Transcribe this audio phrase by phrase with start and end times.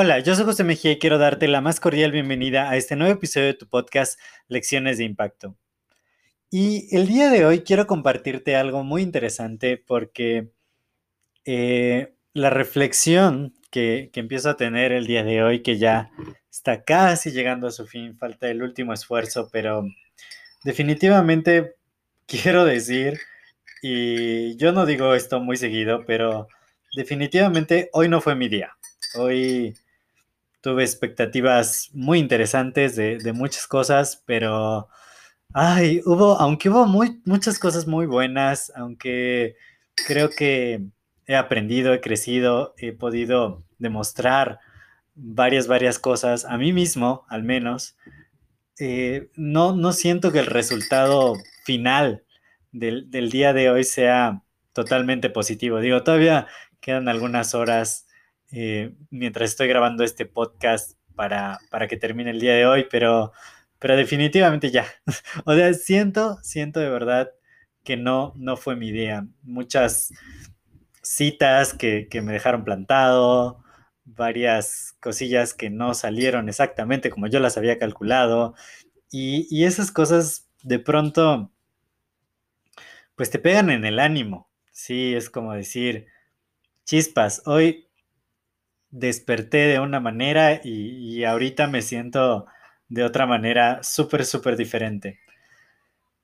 [0.00, 3.14] Hola, yo soy José Mejía y quiero darte la más cordial bienvenida a este nuevo
[3.14, 5.56] episodio de tu podcast Lecciones de Impacto.
[6.50, 10.52] Y el día de hoy quiero compartirte algo muy interesante porque
[11.44, 16.12] eh, la reflexión que, que, empiezo a tener el día de hoy, que ya
[16.50, 19.84] está casi llegando a su fin, falta el último esfuerzo, pero
[20.62, 21.74] definitivamente
[22.26, 23.18] quiero decir,
[23.82, 26.48] y yo no digo esto muy seguido, pero
[26.94, 28.76] definitivamente hoy no fue mi día.
[29.16, 29.74] Hoy
[30.60, 34.88] tuve expectativas muy interesantes de, muchas cosas, pero,
[35.54, 39.56] ay, hubo, aunque hubo muy, muchas cosas muy buenas, aunque
[40.06, 40.82] creo que
[41.26, 44.60] he aprendido, he crecido, he podido demostrar
[45.14, 47.96] varias, varias cosas a mí mismo, al menos,
[48.78, 51.34] eh, no, no siento que el resultado
[51.64, 52.24] final
[52.72, 55.80] del, del día de hoy sea totalmente positivo.
[55.80, 56.46] Digo, todavía
[56.80, 58.06] quedan algunas horas
[58.52, 63.32] eh, mientras estoy grabando este podcast para, para, que termine el día de hoy, pero,
[63.78, 64.86] pero definitivamente ya.
[65.44, 67.30] o sea, siento, siento de verdad
[67.84, 69.26] que no, no fue mi idea.
[69.42, 70.12] Muchas
[71.02, 73.64] citas que, que me dejaron plantado,
[74.04, 78.54] varias cosillas que no salieron exactamente como yo las había calculado,
[79.10, 81.50] y, y esas cosas de pronto,
[83.18, 84.48] pues te pegan en el ánimo.
[84.70, 86.06] Sí, es como decir,
[86.84, 87.88] chispas, hoy
[88.90, 92.46] desperté de una manera y, ahorita me siento
[92.88, 95.18] de otra manera súper, súper diferente.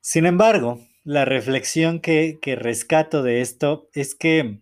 [0.00, 4.60] Sin embargo, la reflexión que, rescato de esto es que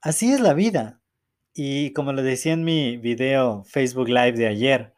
[0.00, 1.00] así es la vida.
[1.52, 4.94] Y como lo decía en mi video Facebook Live de ayer,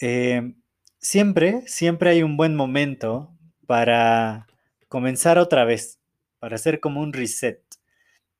[0.00, 0.54] eh,
[1.00, 3.36] siempre, siempre hay un buen momento
[3.66, 4.46] para
[4.88, 6.00] comenzar otra vez,
[6.38, 7.62] para hacer como un reset.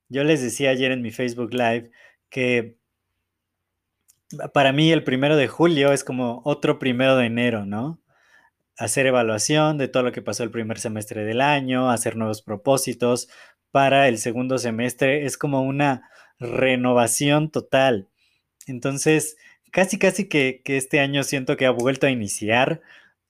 [0.09, 1.91] Yo les decía ayer en mi Facebook Live
[2.29, 2.77] que
[4.53, 7.99] para mí el primero de julio es como otro primero de enero, ¿no?
[8.77, 13.29] Hacer evaluación de todo lo que pasó el primer semestre del año, hacer nuevos propósitos
[13.71, 16.09] para el segundo semestre, es como una
[16.39, 18.07] renovación total.
[18.67, 19.37] Entonces,
[19.71, 22.81] casi, casi que, este año siento que ha vuelto a iniciar.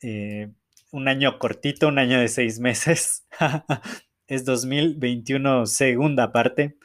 [0.02, 0.50] Eh,
[0.98, 3.26] un año cortito, un año de seis meses.
[4.28, 6.78] es 2021 segunda parte.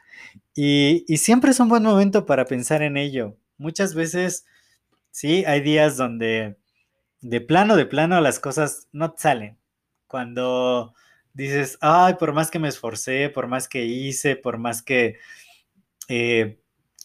[0.54, 3.36] Y, siempre es un buen momento para pensar en ello.
[3.56, 4.44] Muchas veces,
[5.10, 6.56] sí, hay días donde
[7.20, 9.58] de plano, de plano las cosas no salen.
[10.06, 10.94] Cuando
[11.32, 15.16] dices, ay, por más que me esforcé, por más que hice, por más que
[16.08, 16.60] eh,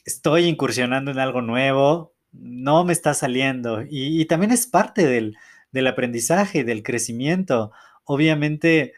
[0.06, 3.84] estoy incursionando en algo nuevo, no me está saliendo.
[3.90, 5.38] Y, también es parte del,
[5.78, 7.72] del aprendizaje, del crecimiento.
[8.04, 8.94] Obviamente,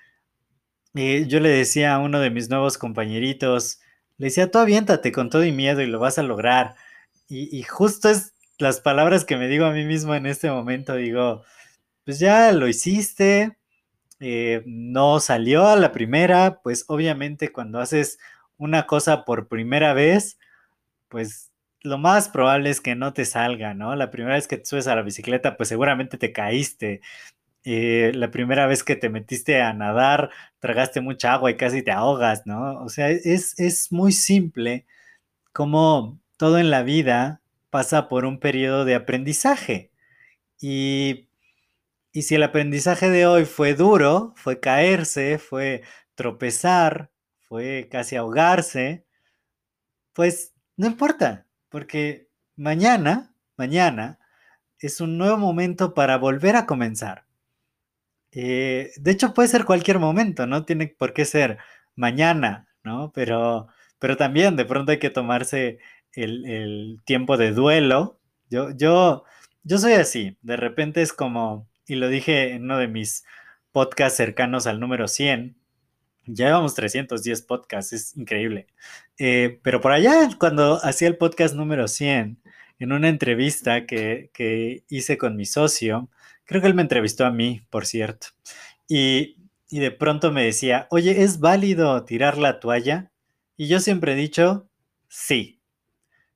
[0.95, 3.79] eh, yo le decía a uno de mis nuevos compañeritos,
[4.17, 6.75] le decía, tú aviéntate con todo y miedo y lo vas a lograr.
[7.27, 11.43] Y, justo es las palabras que me digo a mí mismo en este momento, digo,
[12.05, 13.57] pues ya lo hiciste,
[14.19, 18.19] eh, no salió a la primera, pues obviamente cuando haces
[18.57, 20.39] una cosa por primera vez,
[21.07, 21.48] pues
[21.81, 23.95] lo más probable es que no te salga, ¿no?
[23.95, 27.01] La primera vez que te subes a la bicicleta, pues seguramente te caíste.
[27.65, 31.91] Eh, la primera vez que te metiste a nadar, tragaste mucha agua y casi te
[31.91, 32.81] ahogas, ¿no?
[32.83, 34.85] O sea, es, es muy simple
[35.53, 39.91] como todo en la vida pasa por un periodo de aprendizaje.
[40.61, 41.29] Y,
[42.13, 45.83] y si el aprendizaje de hoy fue duro, fue caerse, fue
[46.15, 47.11] tropezar,
[47.41, 49.05] fue casi ahogarse,
[50.13, 54.19] pues no importa, porque mañana, mañana
[54.79, 57.25] es un nuevo momento para volver a comenzar.
[58.31, 61.57] Eh, de hecho, puede ser cualquier momento, no tiene por qué ser
[61.95, 63.11] mañana, ¿no?
[63.13, 63.67] Pero,
[63.99, 65.79] pero también de pronto hay que tomarse
[66.13, 68.19] el, tiempo de duelo.
[68.49, 69.23] Yo, yo,
[69.63, 73.25] yo soy así, de repente es como, y lo dije en uno de mis
[73.71, 75.58] podcasts cercanos al número 100,
[76.33, 78.67] ya llevamos 310 podcasts, es increíble.
[79.17, 82.39] Eh, pero por allá, cuando hacía el podcast número 100,
[82.79, 86.09] en una entrevista que, que hice con mi socio,
[86.49, 88.29] Creo que él me entrevistó a mí, por cierto.
[88.87, 89.37] Y,
[89.69, 93.11] y de pronto me decía, oye, ¿es válido tirar la toalla?
[93.55, 94.67] Y yo siempre he dicho,
[95.07, 95.61] sí.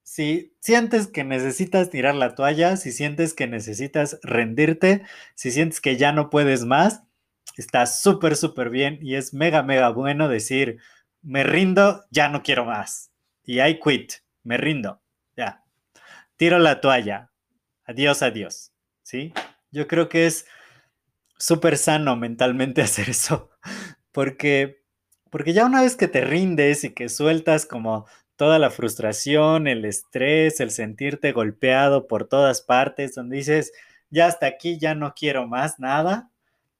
[0.03, 5.01] Si sientes que necesitas tirar la toalla, si sientes que necesitas rendirte,
[5.33, 7.01] si sientes que ya no puedes más,
[7.61, 10.79] está súper, súper bien y es mega, mega bueno decir,
[11.21, 13.11] me rindo, ya no quiero más.
[13.43, 14.13] Y I quit,
[14.43, 15.01] me rindo,
[15.35, 15.63] ya.
[16.35, 17.31] Tiro la toalla.
[17.85, 18.71] Adiós, adiós.
[19.03, 19.33] ¿Sí?
[19.71, 20.45] Yo creo que es
[21.37, 23.51] súper sano mentalmente hacer eso,
[24.11, 24.83] porque,
[25.29, 28.05] porque ya una vez que te rindes y que sueltas como
[28.35, 33.71] toda la frustración, el estrés, el sentirte golpeado por todas partes, donde dices,
[34.09, 36.31] ya hasta aquí, ya no quiero más nada,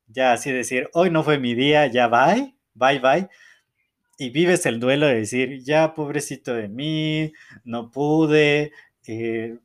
[0.08, 3.30] ya así decir, hoy no fue mi día, ya bye, bye, bye,
[4.18, 7.34] y vives el duelo de decir, ya pobrecito de mí,
[7.64, 8.72] no pude,
[9.08, 9.58] eh,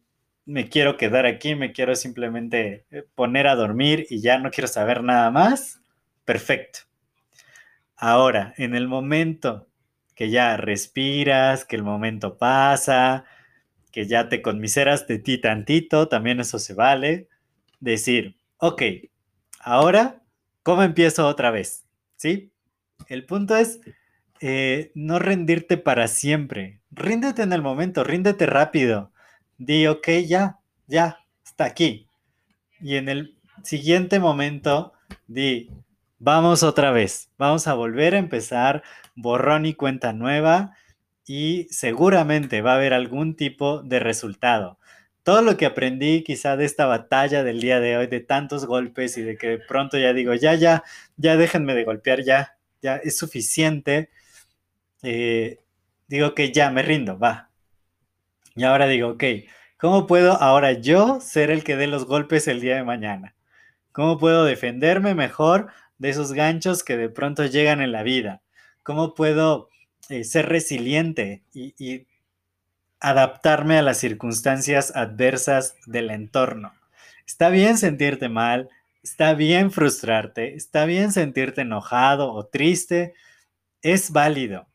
[0.46, 4.69] me quiero quedar aquí, me quiero simplemente eh, poner a dormir y ya no quiero
[4.69, 5.81] saber nada más,
[6.25, 6.81] perfecto.
[7.96, 9.69] Ahora, en el momento
[10.14, 13.25] que ya respiras, que el momento pasa,
[13.93, 17.29] que ya te conmiseras de ti tantito, también eso se vale,
[17.81, 18.82] decir, ok,
[19.61, 20.23] ahora,
[20.69, 21.87] ¿cómo empiezo otra vez?
[22.17, 22.53] ¿Sí?
[23.06, 23.81] El punto es
[24.41, 26.82] eh, no rendirte para siempre.
[26.91, 29.11] Ríndete en el momento, ríndete rápido
[29.59, 32.06] di, ok, ya, ya, está aquí.
[32.82, 34.93] Y en el siguiente momento,
[35.26, 35.70] di,
[36.19, 38.82] vamos otra vez, vamos a volver a empezar,
[39.17, 40.75] borrón y cuenta nueva,
[41.26, 44.79] y seguramente va a haber algún tipo de resultado.
[45.23, 49.19] Todo lo que aprendí quizá de esta batalla del día de hoy, de tantos golpes
[49.19, 50.85] y de que de pronto ya digo, ya, ya,
[51.17, 54.11] ya déjenme de golpear, ya, ya es suficiente.
[55.03, 55.61] Eh,
[56.09, 57.49] digo que ya me rindo, va,
[58.59, 59.25] y ahora digo, ok,
[59.76, 63.37] ¿cómo puedo ahora yo ser el que dé los golpes el día de mañana?
[63.93, 68.43] ¿Cómo puedo defenderme mejor de esos ganchos que de pronto llegan en la vida?
[68.82, 69.69] ¿Cómo puedo
[70.09, 72.09] eh, ser resiliente y, y
[73.00, 76.72] adaptarme a las circunstancias adversas del entorno?
[77.26, 78.68] Está bien sentirte mal,
[79.02, 83.14] está bien frustrarte, está bien sentirte enojado o triste,
[83.82, 84.66] es válido,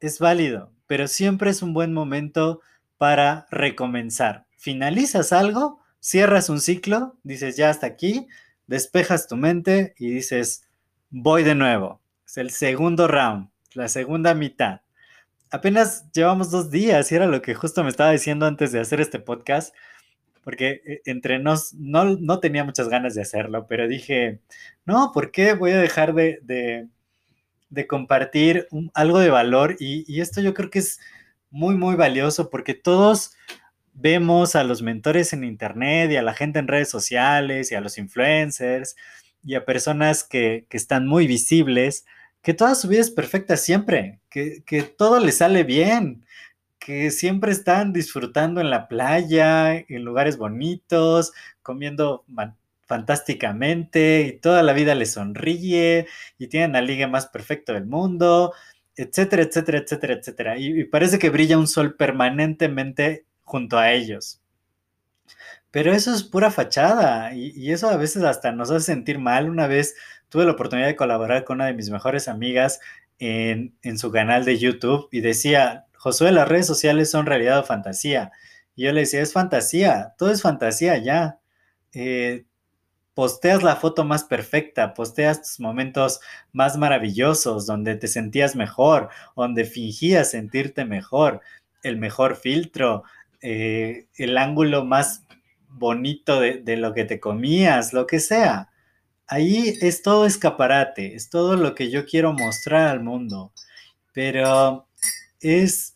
[0.00, 2.60] es válido, pero siempre es un buen momento
[2.98, 4.46] para recomenzar.
[4.56, 8.28] Finalizas algo, cierras un ciclo, dices ya hasta aquí,
[8.66, 10.64] despejas tu mente y dices
[11.10, 12.00] voy de nuevo.
[12.26, 14.80] Es el segundo round, la segunda mitad.
[15.52, 19.00] Apenas llevamos dos días y era lo que justo me estaba diciendo antes de hacer
[19.00, 19.74] este podcast,
[20.42, 24.40] porque eh, entre nos no, no tenía muchas ganas de hacerlo, pero dije,
[24.84, 26.40] no, ¿por qué voy a dejar de,
[27.70, 29.76] de, compartir algo de valor?
[29.78, 30.98] Y, y esto yo creo que es
[31.50, 33.32] muy, muy valioso porque todos
[33.94, 37.80] vemos a los mentores en Internet y a la gente en redes sociales y a
[37.80, 38.96] los influencers
[39.44, 42.06] y a personas que, están muy visibles,
[42.42, 44.62] que toda su vida es perfecta siempre, que,
[44.96, 46.24] todo les sale bien,
[46.78, 52.24] que siempre están disfrutando en la playa, en lugares bonitos, comiendo
[52.86, 56.06] fantásticamente y toda la vida les sonríe
[56.38, 58.52] y tienen la liga más perfecta del mundo
[58.96, 60.58] etcétera, etcétera, etcétera, etcétera.
[60.58, 64.41] Y, parece que brilla un sol permanentemente junto a ellos.
[65.72, 69.50] Pero eso es pura fachada y, eso a veces hasta nos hace sentir mal.
[69.50, 69.96] Una vez
[70.28, 72.78] tuve la oportunidad de colaborar con una de mis mejores amigas
[73.18, 78.32] en, su canal de YouTube y decía, Josué, las redes sociales son realidad o fantasía.
[78.76, 81.38] Y yo le decía, es fantasía, todo es fantasía ya.
[81.94, 82.44] Eh,
[83.14, 86.20] posteas la foto más perfecta, posteas tus momentos
[86.52, 91.40] más maravillosos, donde te sentías mejor, donde fingías sentirte mejor,
[91.82, 93.04] el mejor filtro,
[93.44, 95.21] eh, el ángulo más
[95.72, 98.70] bonito de, lo que te comías, lo que sea.
[99.26, 103.52] Ahí es todo escaparate, es todo lo que yo quiero mostrar al mundo,
[104.12, 104.88] pero
[105.40, 105.94] es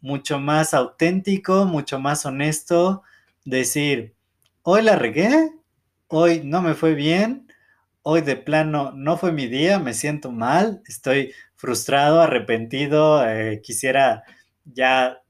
[0.00, 3.02] mucho más auténtico, mucho más honesto
[3.44, 4.14] decir,
[4.62, 5.50] hoy la regué,
[6.08, 7.48] hoy no me fue bien,
[8.02, 14.24] hoy de plano no fue mi día, me siento mal, estoy frustrado, arrepentido, eh, quisiera
[14.64, 15.22] ya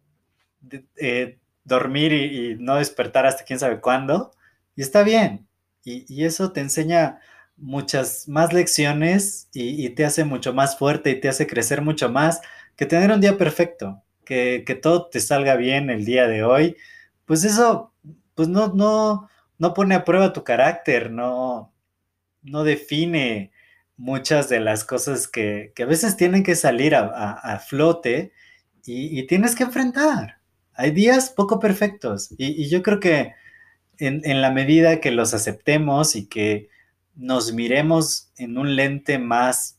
[0.97, 4.33] eh, dormir y, no despertar hasta quién sabe cuándo.
[4.77, 5.47] Y está bien.
[5.85, 7.21] Y, eso te enseña
[7.57, 12.41] muchas más lecciones y, te hace mucho más fuerte y te hace crecer mucho más
[12.77, 16.77] que tener un día perfecto, que, todo te salga bien el día de hoy.
[17.27, 17.93] Pues eso,
[18.35, 19.29] pues no, no,
[19.59, 21.73] no pone a prueba tu carácter, no,
[22.43, 23.53] no define
[23.97, 28.33] muchas de las cosas que, a veces tienen que salir a, flote
[28.85, 30.42] y, tienes que enfrentar.
[30.83, 33.35] Hay días poco perfectos y, yo creo que
[33.99, 36.71] en, la medida que los aceptemos y que
[37.15, 39.79] nos miremos en un lente más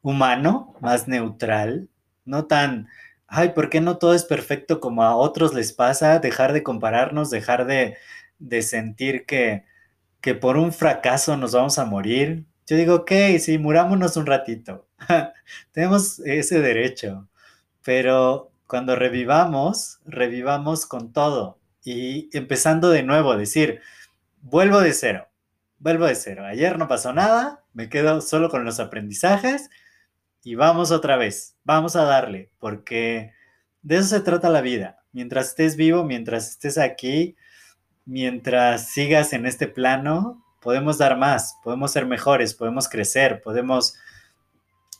[0.00, 1.90] humano, más neutral,
[2.24, 2.88] no tan,
[3.26, 6.20] ay, ¿por qué no todo es perfecto como a otros les pasa?
[6.20, 7.98] Dejar de compararnos, dejar de,
[8.62, 9.66] sentir que,
[10.22, 12.46] que por un fracaso nos vamos a morir.
[12.66, 14.88] Yo digo, ok, sí, murámonos un ratito.
[15.72, 17.28] Tenemos ese derecho,
[17.82, 23.80] pero cuando revivamos, revivamos con todo y empezando de nuevo, decir,
[24.40, 25.28] vuelvo de cero,
[25.78, 26.44] vuelvo de cero.
[26.46, 29.70] Ayer no pasó nada, me quedo solo con los aprendizajes
[30.42, 33.32] y vamos otra vez, vamos a darle, porque
[33.82, 35.02] de eso se trata la vida.
[35.12, 37.36] Mientras estés vivo, mientras estés aquí,
[38.04, 43.94] mientras sigas en este plano, podemos dar más, podemos ser mejores, podemos crecer, podemos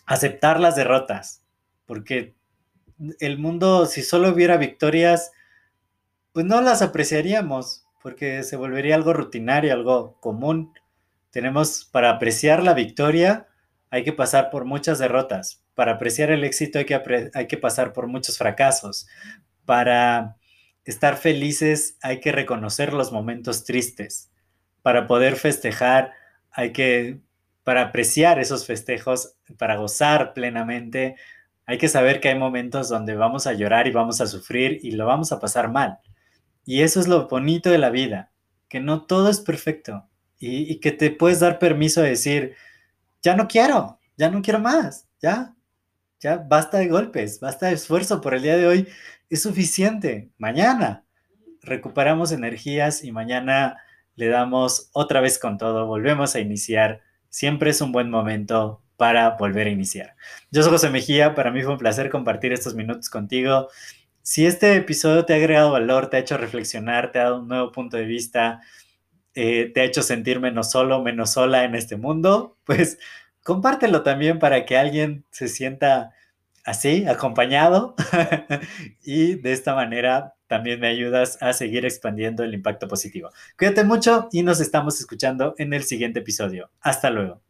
[0.07, 1.43] aceptar las derrotas,
[1.87, 2.35] porque
[3.21, 5.33] el mundo, si solo hubiera victorias,
[6.33, 10.73] pues no las apreciaríamos, porque se volvería algo rutinario, algo común.
[11.31, 13.49] Tenemos para apreciar la victoria,
[13.91, 15.63] hay que pasar por muchas derrotas.
[15.75, 19.07] Para apreciar el éxito hay que, hay que pasar por muchos fracasos.
[19.65, 20.37] Para
[20.85, 24.31] estar felices hay que reconocer los momentos tristes.
[24.83, 26.13] Para poder festejar
[26.51, 27.21] hay que,
[27.63, 31.17] para apreciar esos festejos, para gozar plenamente,
[31.67, 34.93] hay que saber que hay momentos donde vamos a llorar y vamos a sufrir y
[34.93, 35.99] lo vamos a pasar mal.
[36.65, 38.33] Y eso es lo bonito de la vida,
[38.69, 42.55] que no todo es perfecto y, que te puedes dar permiso de decir,
[43.23, 45.55] ya no quiero, ya no quiero más, ya,
[46.21, 48.89] ya basta de golpes, basta de esfuerzo por el día de hoy,
[49.31, 50.31] es suficiente.
[50.39, 51.05] Mañana
[51.63, 53.79] recuperamos energías y mañana
[54.17, 57.01] le damos otra vez con todo, volvemos a iniciar.
[57.31, 60.17] Siempre es un buen momento para volver a iniciar.
[60.51, 63.69] Yo soy José Mejía, para mí fue un placer compartir estos minutos contigo.
[64.23, 67.49] Si este episodio te ha agregado valor, te ha hecho reflexionar, te ha dado un
[67.49, 68.61] nuevo punto de vista,
[69.35, 72.99] eh, te ha hecho sentir menos solo, menos sola en este mundo, pues
[73.43, 76.13] compártelo también para que alguien se sienta
[76.65, 77.95] así, acompañado,
[79.03, 83.31] y de esta manera también me ayudas a seguir expandiendo el impacto positivo.
[83.59, 86.71] Cuídate mucho y nos estamos escuchando en el siguiente episodio.
[86.81, 87.43] Hasta luego.